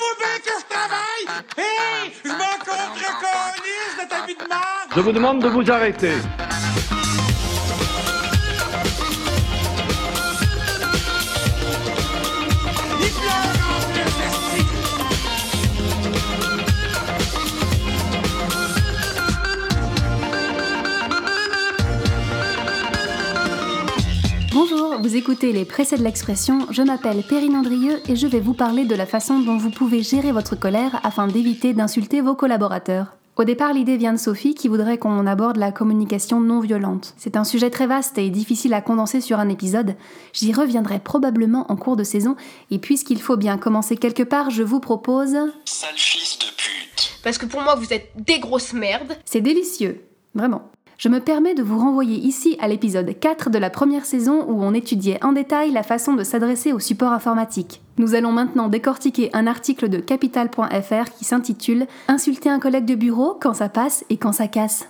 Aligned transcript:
vous 0.00 0.14
bien 0.18 0.36
que 0.44 0.52
je 0.60 0.66
travaille 0.74 1.26
Hé 1.58 2.12
Je 2.24 2.30
m'en 2.30 2.56
contre 2.64 3.06
de 4.04 4.08
ta 4.08 4.26
vie 4.26 4.34
de 4.34 4.48
marde 4.48 4.90
Je 4.94 5.00
vous 5.00 5.12
demande 5.12 5.42
de 5.42 5.48
vous 5.48 5.70
arrêter. 5.70 6.12
Bonjour, 24.58 24.96
vous 25.02 25.16
écoutez 25.16 25.52
les 25.52 25.66
Pressés 25.66 25.98
de 25.98 26.02
l'expression, 26.02 26.66
je 26.70 26.80
m'appelle 26.80 27.22
Perrine 27.22 27.56
Andrieux 27.56 28.00
et 28.08 28.16
je 28.16 28.26
vais 28.26 28.40
vous 28.40 28.54
parler 28.54 28.86
de 28.86 28.94
la 28.94 29.04
façon 29.04 29.38
dont 29.38 29.58
vous 29.58 29.68
pouvez 29.68 30.02
gérer 30.02 30.32
votre 30.32 30.56
colère 30.56 30.98
afin 31.04 31.26
d'éviter 31.26 31.74
d'insulter 31.74 32.22
vos 32.22 32.34
collaborateurs. 32.34 33.16
Au 33.36 33.44
départ, 33.44 33.74
l'idée 33.74 33.98
vient 33.98 34.14
de 34.14 34.18
Sophie 34.18 34.54
qui 34.54 34.68
voudrait 34.68 34.96
qu'on 34.96 35.26
aborde 35.26 35.58
la 35.58 35.72
communication 35.72 36.40
non 36.40 36.60
violente. 36.60 37.12
C'est 37.18 37.36
un 37.36 37.44
sujet 37.44 37.68
très 37.68 37.86
vaste 37.86 38.16
et 38.16 38.30
difficile 38.30 38.72
à 38.72 38.80
condenser 38.80 39.20
sur 39.20 39.38
un 39.40 39.50
épisode. 39.50 39.94
J'y 40.32 40.54
reviendrai 40.54 41.00
probablement 41.00 41.70
en 41.70 41.76
cours 41.76 41.96
de 41.96 42.04
saison 42.04 42.34
et 42.70 42.78
puisqu'il 42.78 43.20
faut 43.20 43.36
bien 43.36 43.58
commencer 43.58 43.98
quelque 43.98 44.22
part, 44.22 44.48
je 44.48 44.62
vous 44.62 44.80
propose... 44.80 45.36
Sale 45.66 45.90
fils 45.96 46.38
de 46.38 46.46
pute. 46.46 47.18
Parce 47.22 47.36
que 47.36 47.44
pour 47.44 47.60
moi, 47.60 47.74
vous 47.74 47.92
êtes 47.92 48.10
des 48.16 48.38
grosses 48.38 48.72
merdes. 48.72 49.18
C'est 49.26 49.42
délicieux, 49.42 50.00
vraiment. 50.34 50.70
Je 50.98 51.10
me 51.10 51.20
permets 51.20 51.54
de 51.54 51.62
vous 51.62 51.78
renvoyer 51.78 52.16
ici 52.16 52.56
à 52.58 52.68
l'épisode 52.68 53.18
4 53.18 53.50
de 53.50 53.58
la 53.58 53.68
première 53.68 54.06
saison 54.06 54.46
où 54.48 54.62
on 54.62 54.72
étudiait 54.72 55.22
en 55.22 55.32
détail 55.32 55.70
la 55.70 55.82
façon 55.82 56.14
de 56.14 56.24
s'adresser 56.24 56.72
au 56.72 56.78
support 56.78 57.12
informatique. 57.12 57.82
Nous 57.98 58.14
allons 58.14 58.32
maintenant 58.32 58.68
décortiquer 58.68 59.28
un 59.34 59.46
article 59.46 59.90
de 59.90 59.98
capital.fr 59.98 61.10
qui 61.18 61.26
s'intitule 61.26 61.86
Insulter 62.08 62.48
un 62.48 62.58
collègue 62.58 62.86
de 62.86 62.94
bureau 62.94 63.36
quand 63.38 63.52
ça 63.52 63.68
passe 63.68 64.06
et 64.08 64.16
quand 64.16 64.32
ça 64.32 64.48
casse. 64.48 64.88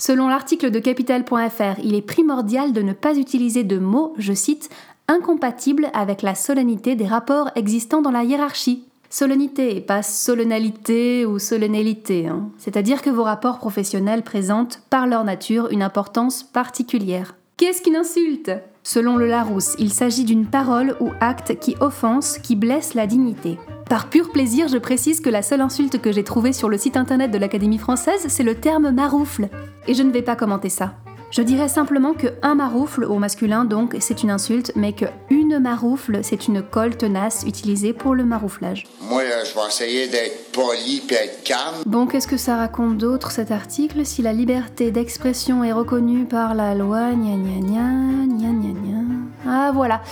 Selon 0.00 0.28
l'article 0.28 0.72
de 0.72 0.78
capital.fr, 0.80 1.78
il 1.84 1.94
est 1.94 2.02
primordial 2.02 2.72
de 2.72 2.82
ne 2.82 2.94
pas 2.94 3.16
utiliser 3.16 3.62
de 3.62 3.78
mots, 3.78 4.14
je 4.16 4.32
cite, 4.32 4.70
incompatibles 5.10 5.90
avec 5.92 6.22
la 6.22 6.34
solennité 6.34 6.94
des 6.94 7.06
rapports 7.06 7.50
existants 7.56 8.00
dans 8.00 8.12
la 8.12 8.22
hiérarchie. 8.22 8.84
Solennité 9.10 9.76
et 9.76 9.80
pas 9.80 10.04
solennalité 10.04 11.26
ou 11.26 11.40
solennalité, 11.40 12.28
hein. 12.28 12.48
c'est-à-dire 12.58 13.02
que 13.02 13.10
vos 13.10 13.24
rapports 13.24 13.58
professionnels 13.58 14.22
présentent 14.22 14.82
par 14.88 15.08
leur 15.08 15.24
nature 15.24 15.68
une 15.72 15.82
importance 15.82 16.44
particulière. 16.44 17.34
Qu'est-ce 17.56 17.82
qu'une 17.82 17.96
insulte? 17.96 18.52
Selon 18.84 19.16
le 19.16 19.26
Larousse, 19.26 19.74
il 19.80 19.92
s'agit 19.92 20.24
d'une 20.24 20.46
parole 20.46 20.96
ou 21.00 21.10
acte 21.20 21.58
qui 21.58 21.74
offense, 21.80 22.38
qui 22.38 22.54
blesse 22.54 22.94
la 22.94 23.08
dignité. 23.08 23.58
Par 23.90 24.08
pur 24.08 24.30
plaisir, 24.30 24.68
je 24.68 24.78
précise 24.78 25.20
que 25.20 25.28
la 25.28 25.42
seule 25.42 25.60
insulte 25.60 26.00
que 26.00 26.12
j'ai 26.12 26.22
trouvée 26.22 26.52
sur 26.52 26.68
le 26.68 26.78
site 26.78 26.96
internet 26.96 27.32
de 27.32 27.38
l'Académie 27.38 27.78
française, 27.78 28.26
c'est 28.28 28.44
le 28.44 28.54
terme 28.54 28.92
maroufle. 28.92 29.48
Et 29.88 29.94
je 29.94 30.04
ne 30.04 30.12
vais 30.12 30.22
pas 30.22 30.36
commenter 30.36 30.68
ça. 30.68 30.94
Je 31.30 31.42
dirais 31.42 31.68
simplement 31.68 32.12
que 32.12 32.26
un 32.42 32.56
maroufle 32.56 33.04
au 33.04 33.20
masculin, 33.20 33.64
donc, 33.64 33.96
c'est 34.00 34.24
une 34.24 34.32
insulte, 34.32 34.72
mais 34.74 34.92
que 34.92 35.04
une 35.30 35.60
maroufle, 35.60 36.24
c'est 36.24 36.48
une 36.48 36.60
colle 36.60 36.96
tenace 36.96 37.44
utilisée 37.46 37.92
pour 37.92 38.16
le 38.16 38.24
marouflage. 38.24 38.88
Moi, 39.02 39.22
là, 39.22 39.44
je 39.44 39.54
vais 39.54 39.66
essayer 39.68 40.08
d'être 40.08 40.50
poli 40.50 41.00
puis 41.06 41.14
être 41.14 41.44
calme. 41.44 41.84
Bon, 41.86 42.06
qu'est-ce 42.06 42.26
que 42.26 42.36
ça 42.36 42.56
raconte 42.56 42.98
d'autre 42.98 43.30
cet 43.30 43.52
article? 43.52 44.04
Si 44.04 44.22
la 44.22 44.32
liberté 44.32 44.90
d'expression 44.90 45.62
est 45.62 45.72
reconnue 45.72 46.24
par 46.24 46.54
la 46.54 46.74
loi, 46.74 47.12
gna 47.12 47.36
gna 47.36 47.60
gna, 47.60 48.26
gna 48.26 48.48
gna 48.48 48.72
gna. 48.72 49.00
Ah 49.46 49.70
voilà 49.72 50.02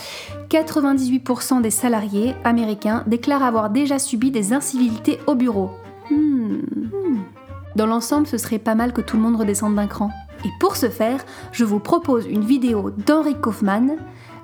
98% 0.50 1.60
des 1.60 1.70
salariés 1.70 2.34
américains 2.44 3.02
déclarent 3.06 3.42
avoir 3.42 3.70
déjà 3.70 3.98
subi 3.98 4.30
des 4.30 4.52
incivilités 4.52 5.18
au 5.26 5.34
bureau. 5.34 5.70
Hmm. 6.10 6.60
Dans 7.74 7.86
l'ensemble, 7.86 8.26
ce 8.26 8.38
serait 8.38 8.58
pas 8.58 8.74
mal 8.74 8.92
que 8.92 9.00
tout 9.00 9.16
le 9.16 9.22
monde 9.22 9.36
redescende 9.36 9.74
d'un 9.74 9.86
cran. 9.86 10.10
Et 10.44 10.50
pour 10.60 10.76
ce 10.76 10.88
faire, 10.88 11.24
je 11.52 11.64
vous 11.64 11.80
propose 11.80 12.26
une 12.26 12.44
vidéo 12.44 12.90
d'Henri 12.90 13.34
Kaufmann. 13.40 13.96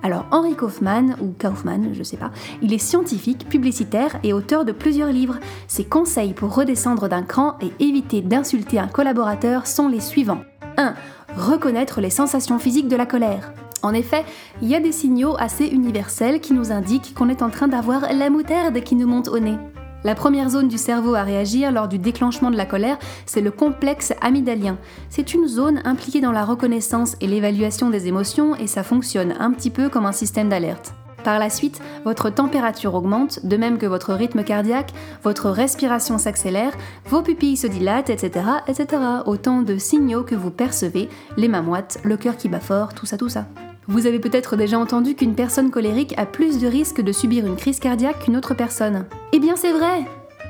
Alors 0.03 0.27
Henri 0.33 0.55
Kaufmann, 0.55 1.17
ou 1.23 1.35
Kaufmann, 1.39 1.95
je 1.95 2.03
sais 2.03 2.19
pas, 2.19 2.31
il 2.61 2.75
est 2.75 2.79
scientifique, 2.79 3.49
publicitaire 3.49 4.19
et 4.23 4.33
auteur 4.33 4.65
de 4.65 4.73
plusieurs 4.73 5.11
livres. 5.11 5.39
Ses 5.67 5.85
conseils 5.85 6.35
pour 6.35 6.55
redescendre 6.55 7.09
d'un 7.09 7.23
cran 7.23 7.57
et 7.63 7.73
éviter 7.83 8.21
d'insulter 8.21 8.79
un 8.79 8.89
collaborateur 8.89 9.67
sont 9.67 9.89
les 9.89 10.01
suivants. 10.01 10.43
1. 10.77 10.95
Reconnaître 11.37 12.01
les 12.01 12.11
sensations 12.11 12.59
physiques 12.59 12.89
de 12.89 12.97
la 12.97 13.07
colère. 13.07 13.53
En 13.83 13.95
effet, 13.95 14.25
il 14.63 14.69
y 14.69 14.75
a 14.75 14.81
des 14.81 14.93
signaux 14.93 15.37
assez 15.39 15.67
universels 15.67 16.41
qui 16.41 16.53
nous 16.53 16.73
indiquent 16.73 17.15
qu'on 17.15 17.29
est 17.29 17.43
en 17.43 17.51
train 17.51 17.69
d'avoir 17.69 18.13
la 18.13 18.31
moutarde 18.31 18.81
qui 18.83 18.97
nous 18.97 19.07
monte 19.07 19.29
au 19.29 19.39
nez. 19.39 19.57
La 20.05 20.15
première 20.15 20.51
zone 20.51 20.69
du 20.69 20.77
cerveau 20.77 21.15
à 21.15 21.23
réagir 21.23 21.73
lors 21.73 21.89
du 21.89 21.99
déclenchement 21.99 22.51
de 22.51 22.59
la 22.59 22.67
colère, 22.67 22.99
c'est 23.25 23.41
le 23.41 23.51
complexe 23.51 24.13
amygdalien. 24.21 24.77
C'est 25.09 25.33
une 25.33 25.49
zone 25.49 25.81
impliquée 25.85 26.21
dans 26.21 26.31
la 26.31 26.45
reconnaissance 26.45 27.17
et 27.23 27.27
l'évaluation 27.27 27.89
des 27.89 28.07
émotions 28.07 28.55
et 28.55 28.67
ça 28.67 28.83
fonctionne 28.83 29.35
un 29.41 29.51
petit 29.51 29.71
peu 29.71 29.89
comme 29.89 30.05
un 30.05 30.13
système 30.13 30.51
d'alerte. 30.51 30.95
Par 31.25 31.39
la 31.39 31.49
suite, 31.49 31.81
votre 32.05 32.29
température 32.29 32.95
augmente, 32.95 33.47
de 33.47 33.57
même 33.57 33.79
que 33.79 33.87
votre 33.87 34.13
rythme 34.13 34.45
cardiaque, 34.45 34.93
votre 35.23 35.49
respiration 35.49 36.19
s'accélère, 36.19 36.75
vos 37.07 37.23
pupilles 37.23 37.57
se 37.57 37.67
dilatent, 37.67 38.11
etc., 38.11 38.45
etc. 38.69 39.03
Autant 39.25 39.63
de 39.63 39.79
signaux 39.79 40.23
que 40.23 40.35
vous 40.35 40.51
percevez, 40.51 41.09
les 41.39 41.49
mains 41.49 41.63
moites, 41.63 41.99
le 42.05 42.19
cœur 42.19 42.37
qui 42.37 42.51
bat 42.51 42.61
fort, 42.61 42.93
tout 42.93 43.07
ça, 43.07 43.17
tout 43.17 43.31
ça. 43.31 43.47
Vous 43.87 44.07
avez 44.07 44.19
peut-être 44.19 44.57
déjà 44.57 44.79
entendu 44.79 45.15
qu'une 45.15 45.35
personne 45.35 45.71
colérique 45.71 46.15
a 46.17 46.25
plus 46.25 46.59
de 46.59 46.67
risques 46.67 47.03
de 47.03 47.13
subir 47.13 47.45
une 47.47 47.57
crise 47.57 47.81
cardiaque 47.81 48.25
qu'une 48.25 48.37
autre 48.37 48.55
personne. 48.55 49.07
Eh 49.33 49.39
bien 49.39 49.57
c'est 49.57 49.73
vrai 49.73 50.05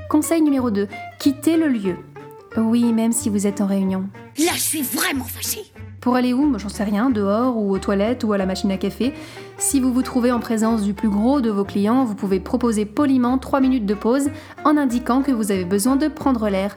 Conseil 0.09 0.43
numéro 0.43 0.71
2. 0.71 0.87
Quittez 1.19 1.56
le 1.56 1.69
lieu. 1.69 1.97
Oui, 2.56 2.93
même 2.93 3.12
si 3.12 3.28
vous 3.28 3.47
êtes 3.47 3.61
en 3.61 3.67
réunion. 3.67 4.05
Là, 4.39 4.53
je 4.55 4.61
suis 4.61 4.83
vraiment 4.83 5.25
fâchée. 5.25 5.65
Pour 6.00 6.15
aller 6.15 6.33
où? 6.33 6.56
J'en 6.59 6.69
sais 6.69 6.84
rien, 6.84 7.11
dehors 7.11 7.56
ou 7.56 7.73
aux 7.73 7.78
toilettes 7.78 8.23
ou 8.23 8.33
à 8.33 8.39
la 8.39 8.47
machine 8.47 8.71
à 8.71 8.77
café. 8.77 9.12
Si 9.59 9.81
vous 9.81 9.93
vous 9.93 10.03
trouvez 10.03 10.31
en 10.31 10.39
présence 10.39 10.83
du 10.83 10.94
plus 10.94 11.09
gros 11.09 11.41
de 11.41 11.50
vos 11.50 11.65
clients, 11.65 12.05
vous 12.05 12.15
pouvez 12.15 12.39
proposer 12.39 12.84
poliment 12.84 13.39
3 13.39 13.61
minutes 13.61 13.87
de 13.87 13.94
pause 13.94 14.28
en 14.65 14.77
indiquant 14.77 15.23
que 15.23 15.33
vous 15.33 15.50
avez 15.50 15.65
besoin 15.65 15.97
de 15.97 16.06
prendre 16.06 16.49
l'air. 16.49 16.77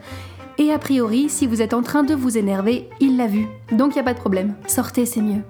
Et 0.57 0.71
a 0.71 0.79
priori, 0.79 1.29
si 1.29 1.45
vous 1.45 1.61
êtes 1.61 1.75
en 1.75 1.83
train 1.83 2.03
de 2.03 2.15
vous 2.15 2.37
énerver, 2.37 2.89
il 2.99 3.17
l'a 3.17 3.27
vu. 3.27 3.45
Donc 3.71 3.91
il 3.91 3.95
n'y 3.95 4.01
a 4.01 4.03
pas 4.03 4.15
de 4.15 4.19
problème. 4.19 4.55
Sortez, 4.65 5.05
c'est 5.05 5.21
mieux. 5.21 5.43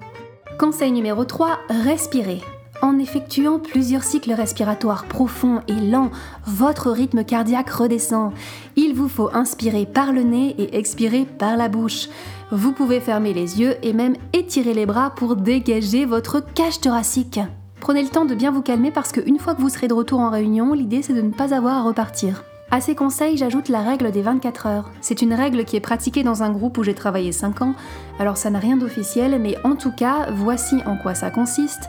Conseil 0.58 0.90
numéro 0.90 1.24
3, 1.24 1.60
respirez. 1.84 2.40
En 2.82 2.98
effectuant 2.98 3.60
plusieurs 3.60 4.02
cycles 4.02 4.32
respiratoires 4.32 5.04
profonds 5.04 5.60
et 5.68 5.74
lents, 5.74 6.10
votre 6.46 6.90
rythme 6.90 7.22
cardiaque 7.22 7.70
redescend. 7.70 8.32
Il 8.74 8.92
vous 8.92 9.08
faut 9.08 9.30
inspirer 9.32 9.86
par 9.86 10.12
le 10.12 10.22
nez 10.22 10.56
et 10.58 10.76
expirer 10.76 11.26
par 11.26 11.56
la 11.56 11.68
bouche. 11.68 12.08
Vous 12.50 12.72
pouvez 12.72 12.98
fermer 12.98 13.32
les 13.32 13.60
yeux 13.60 13.76
et 13.84 13.92
même 13.92 14.16
étirer 14.32 14.74
les 14.74 14.84
bras 14.84 15.10
pour 15.10 15.36
dégager 15.36 16.04
votre 16.04 16.40
cage 16.40 16.80
thoracique. 16.80 17.38
Prenez 17.80 18.02
le 18.02 18.08
temps 18.08 18.24
de 18.24 18.34
bien 18.34 18.50
vous 18.50 18.62
calmer 18.62 18.90
parce 18.90 19.12
qu'une 19.12 19.38
fois 19.38 19.54
que 19.54 19.60
vous 19.60 19.68
serez 19.68 19.86
de 19.86 19.94
retour 19.94 20.18
en 20.18 20.30
réunion, 20.30 20.74
l'idée 20.74 21.02
c'est 21.02 21.14
de 21.14 21.22
ne 21.22 21.30
pas 21.30 21.54
avoir 21.54 21.76
à 21.76 21.82
repartir. 21.82 22.42
À 22.70 22.82
ces 22.82 22.94
conseils, 22.94 23.38
j'ajoute 23.38 23.70
la 23.70 23.80
règle 23.80 24.10
des 24.10 24.20
24 24.20 24.66
heures. 24.66 24.90
C'est 25.00 25.22
une 25.22 25.32
règle 25.32 25.64
qui 25.64 25.76
est 25.76 25.80
pratiquée 25.80 26.22
dans 26.22 26.42
un 26.42 26.50
groupe 26.50 26.76
où 26.76 26.84
j'ai 26.84 26.92
travaillé 26.92 27.32
5 27.32 27.62
ans, 27.62 27.74
alors 28.18 28.36
ça 28.36 28.50
n'a 28.50 28.58
rien 28.58 28.76
d'officiel, 28.76 29.40
mais 29.40 29.56
en 29.64 29.74
tout 29.74 29.90
cas, 29.90 30.28
voici 30.30 30.76
en 30.84 30.96
quoi 30.96 31.14
ça 31.14 31.30
consiste. 31.30 31.88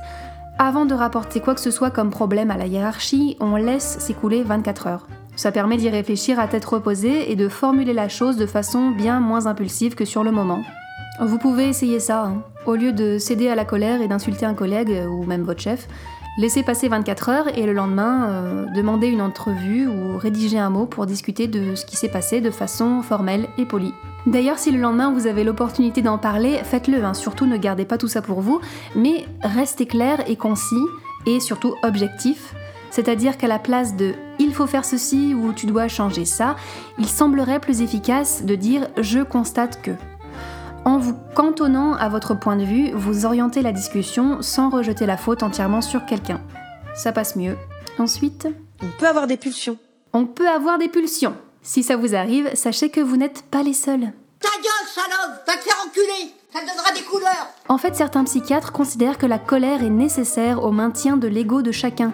Avant 0.57 0.85
de 0.85 0.93
rapporter 0.93 1.41
quoi 1.41 1.53
que 1.53 1.59
ce 1.59 1.71
soit 1.71 1.91
comme 1.91 2.11
problème 2.11 2.49
à 2.49 2.57
la 2.57 2.65
hiérarchie, 2.65 3.35
on 3.41 3.57
laisse 3.57 3.97
s'écouler 3.99 4.41
24 4.41 4.87
heures. 4.87 5.07
Ça 5.35 5.51
permet 5.51 5.75
d'y 5.75 5.89
réfléchir 5.89 6.39
à 6.39 6.47
tête 6.47 6.65
reposée 6.65 7.29
et 7.29 7.35
de 7.35 7.49
formuler 7.49 7.93
la 7.93 8.07
chose 8.07 8.37
de 8.37 8.45
façon 8.45 8.91
bien 8.91 9.19
moins 9.19 9.47
impulsive 9.47 9.95
que 9.95 10.05
sur 10.05 10.23
le 10.23 10.31
moment. 10.31 10.61
Vous 11.21 11.37
pouvez 11.37 11.67
essayer 11.67 11.99
ça, 11.99 12.23
hein. 12.23 12.43
au 12.65 12.75
lieu 12.75 12.93
de 12.93 13.17
céder 13.17 13.49
à 13.49 13.55
la 13.55 13.65
colère 13.65 14.01
et 14.01 14.07
d'insulter 14.07 14.45
un 14.45 14.53
collègue 14.53 14.93
ou 15.09 15.25
même 15.25 15.43
votre 15.43 15.61
chef. 15.61 15.89
Laissez 16.39 16.63
passer 16.63 16.87
24 16.87 17.27
heures 17.27 17.57
et 17.57 17.65
le 17.65 17.73
lendemain, 17.73 18.29
euh, 18.29 18.65
demandez 18.73 19.07
une 19.07 19.21
entrevue 19.21 19.89
ou 19.89 20.17
rédigez 20.17 20.57
un 20.57 20.69
mot 20.69 20.85
pour 20.85 21.05
discuter 21.05 21.47
de 21.47 21.75
ce 21.75 21.85
qui 21.85 21.97
s'est 21.97 22.07
passé 22.07 22.39
de 22.39 22.49
façon 22.49 23.01
formelle 23.01 23.49
et 23.57 23.65
polie. 23.65 23.93
D'ailleurs, 24.25 24.57
si 24.57 24.71
le 24.71 24.79
lendemain 24.79 25.11
vous 25.11 25.27
avez 25.27 25.43
l'opportunité 25.43 26.01
d'en 26.01 26.17
parler, 26.17 26.61
faites-le, 26.63 27.03
hein. 27.03 27.13
surtout 27.13 27.45
ne 27.45 27.57
gardez 27.57 27.83
pas 27.83 27.97
tout 27.97 28.07
ça 28.07 28.21
pour 28.21 28.39
vous, 28.39 28.61
mais 28.95 29.25
restez 29.41 29.85
clair 29.85 30.23
et 30.29 30.37
concis 30.37 30.85
et 31.25 31.41
surtout 31.41 31.75
objectif. 31.83 32.55
C'est-à-dire 32.89 33.37
qu'à 33.37 33.47
la 33.47 33.59
place 33.59 33.97
de 33.97 34.13
il 34.39 34.53
faut 34.53 34.65
faire 34.65 34.85
ceci 34.85 35.33
ou 35.33 35.51
tu 35.51 35.65
dois 35.65 35.89
changer 35.89 36.23
ça, 36.23 36.55
il 36.97 37.09
semblerait 37.09 37.59
plus 37.59 37.81
efficace 37.81 38.45
de 38.45 38.55
dire 38.55 38.87
je 38.97 39.19
constate 39.19 39.81
que. 39.81 39.91
En 40.85 40.97
vous 40.97 41.15
cantonnant 41.35 41.93
à 41.93 42.09
votre 42.09 42.33
point 42.33 42.55
de 42.55 42.63
vue, 42.63 42.91
vous 42.93 43.25
orientez 43.25 43.61
la 43.61 43.71
discussion 43.71 44.41
sans 44.41 44.69
rejeter 44.69 45.05
la 45.05 45.17
faute 45.17 45.43
entièrement 45.43 45.81
sur 45.81 46.05
quelqu'un. 46.05 46.41
Ça 46.95 47.11
passe 47.11 47.35
mieux. 47.35 47.57
Ensuite, 47.97 48.47
On 48.81 48.87
peut 48.99 49.07
avoir 49.07 49.27
des 49.27 49.37
pulsions. 49.37 49.77
on 50.13 50.25
peut 50.25 50.47
avoir 50.47 50.77
des 50.77 50.87
pulsions. 50.89 51.35
Si 51.61 51.83
ça 51.83 51.97
vous 51.97 52.15
arrive, 52.15 52.49
sachez 52.55 52.89
que 52.89 53.01
vous 53.01 53.17
n'êtes 53.17 53.43
pas 53.43 53.61
les 53.63 53.73
seuls. 53.73 54.11
Ta 54.39 54.49
gueule, 54.49 54.87
salope 54.87 55.45
Va 55.45 55.53
te 55.57 55.59
faire 55.63 55.75
enculer 55.85 56.33
Ça 56.53 56.61
te 56.61 56.65
donnera 56.65 56.91
des 56.93 57.03
couleurs 57.03 57.47
En 57.67 57.77
fait, 57.77 57.95
certains 57.95 58.23
psychiatres 58.23 58.71
considèrent 58.71 59.17
que 59.17 59.25
la 59.25 59.37
colère 59.37 59.83
est 59.83 59.89
nécessaire 59.89 60.63
au 60.63 60.71
maintien 60.71 61.17
de 61.17 61.27
l'ego 61.27 61.61
de 61.61 61.71
chacun. 61.73 62.13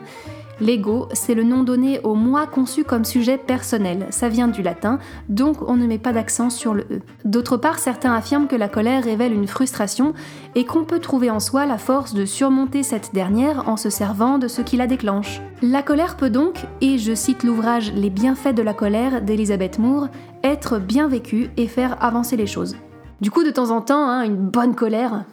L'ego, 0.62 1.10
c'est 1.12 1.34
le 1.34 1.44
nom 1.44 1.64
donné 1.64 2.00
au 2.04 2.16
moi 2.16 2.48
conçu 2.48 2.84
comme 2.84 3.04
sujet 3.04 3.38
personnel. 3.38 4.08
Ça 4.10 4.30
vient 4.30 4.48
du 4.48 4.62
latin, 4.62 5.00
donc 5.28 5.58
on 5.68 5.76
ne 5.76 5.86
met 5.86 5.98
pas 5.98 6.14
d'accent 6.14 6.50
sur 6.50 6.74
le 6.74 6.84
E. 6.84 7.02
D'autre 7.26 7.58
part, 7.58 7.80
certains 7.80 8.14
affirment 8.14 8.48
que 8.48 8.56
la 8.56 8.70
colère 8.70 9.04
révèle 9.04 9.34
une 9.34 9.48
frustration 9.48 10.14
et 10.56 10.64
qu'on 10.64 10.86
peut 10.86 11.00
trouver 11.00 11.30
en 11.30 11.42
soi 11.42 11.66
la 11.66 11.78
force 11.78 12.14
de 12.14 12.26
surmonter 12.26 12.84
cette 12.84 13.14
dernière 13.14 13.68
en 13.68 13.76
se 13.76 13.90
servant 13.90 14.38
de 14.38 14.48
ce 14.48 14.62
qui 14.62 14.78
la 14.78 14.88
déclenche. 14.88 15.42
La 15.62 15.84
colère 15.84 16.16
peut 16.16 16.30
donc, 16.30 16.66
et 16.80 16.98
je 16.98 17.14
cite 17.14 17.44
l'ouvrage 17.44 17.92
Les 17.94 18.10
bienfaits 18.10 18.56
de 18.56 18.62
la 18.62 18.74
colère 18.74 19.22
d'Elisabeth 19.22 19.78
Moore, 19.78 20.08
être 20.44 20.80
bien 20.80 21.08
vécue 21.10 21.50
et 21.58 21.68
faire 21.68 22.02
avancer 22.02 22.38
les 22.38 22.48
choses. 22.48 22.78
Du 23.20 23.32
coup, 23.32 23.44
de 23.44 23.52
temps 23.52 23.72
en 23.72 23.82
temps, 23.82 24.08
hein, 24.08 24.24
une 24.24 24.36
bonne 24.36 24.76
colère, 24.76 25.26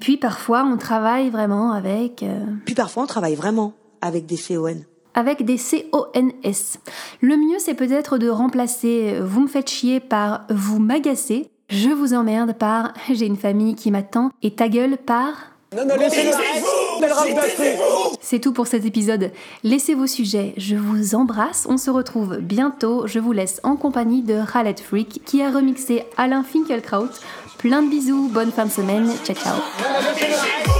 puis 0.00 0.16
parfois 0.16 0.64
on 0.64 0.76
travaille 0.76 1.30
vraiment 1.30 1.72
avec... 1.72 2.22
euh, 2.22 2.44
Puis 2.64 2.74
parfois, 2.74 3.02
on 3.04 3.06
travaille 3.06 3.34
vraiment 3.34 3.74
avec 4.00 4.26
des 4.26 4.36
CON. 4.36 4.76
avec 5.14 5.44
des 5.44 5.56
CONS. 5.58 6.78
Le 7.20 7.36
mieux 7.36 7.58
c'est 7.58 7.74
peut-être 7.74 8.18
de 8.18 8.28
remplacer 8.28 9.14
euh, 9.14 9.24
vous 9.24 9.42
me 9.42 9.48
faites 9.48 9.68
chier 9.70 10.00
par 10.00 10.46
vous 10.50 10.78
m'agacez, 10.78 11.50
je 11.68 11.90
vous 11.90 12.14
emmerde 12.14 12.54
par 12.54 12.92
j'ai 13.12 13.26
une 13.26 13.36
famille 13.36 13.74
qui 13.74 13.90
m'attend 13.90 14.30
et 14.42 14.54
ta 14.54 14.68
gueule 14.68 14.96
par... 14.98 15.34
C'est 18.20 18.40
tout 18.40 18.52
pour 18.52 18.66
cet 18.66 18.84
épisode. 18.84 19.30
Laissez 19.62 19.94
vos 19.94 20.08
sujets, 20.08 20.52
je 20.56 20.74
vous 20.74 21.14
embrasse, 21.14 21.66
on 21.68 21.76
se 21.76 21.90
retrouve 21.90 22.38
bientôt, 22.38 23.06
je 23.06 23.20
vous 23.20 23.32
laisse 23.32 23.60
en 23.62 23.76
compagnie 23.76 24.22
de 24.22 24.40
Khaled 24.52 24.80
Freak 24.80 25.22
qui 25.24 25.42
a 25.42 25.50
remixé 25.50 26.04
Alain 26.16 26.42
Finkielkraut. 26.42 27.10
Plein 27.58 27.82
de 27.82 27.90
bisous, 27.90 28.28
bonne 28.32 28.50
fin 28.50 28.66
de 28.66 28.70
semaine, 28.70 29.12
ciao 29.24 29.36
ciao. 29.36 30.79